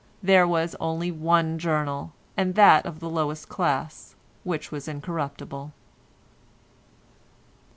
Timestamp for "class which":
3.49-4.71